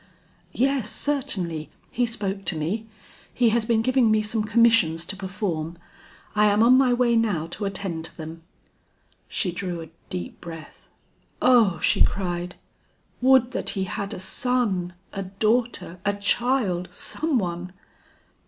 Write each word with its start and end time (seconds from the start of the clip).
"Yes, 0.51 0.89
certainly; 0.89 1.69
he 1.91 2.07
spoke 2.07 2.43
to 2.45 2.55
me; 2.57 2.87
he 3.31 3.49
has 3.49 3.65
been 3.65 3.83
giving 3.83 4.09
me 4.09 4.23
some 4.23 4.43
commissions 4.43 5.05
to 5.05 5.15
perform. 5.15 5.77
I 6.33 6.45
am 6.47 6.63
on 6.63 6.75
my 6.75 6.91
way 6.91 7.15
now 7.15 7.45
to 7.51 7.65
attend 7.65 8.05
to 8.05 8.17
them." 8.17 8.41
She 9.27 9.51
drew 9.51 9.79
a 9.79 9.89
deep 10.09 10.41
breath. 10.41 10.89
"O!" 11.39 11.77
she 11.81 12.01
cried, 12.01 12.55
"would 13.21 13.51
that 13.51 13.69
he 13.77 13.83
had 13.83 14.11
a 14.11 14.19
son, 14.19 14.95
a 15.13 15.21
daughter, 15.21 15.99
a 16.03 16.15
child, 16.15 16.87
some 16.91 17.37
one!" 17.37 17.71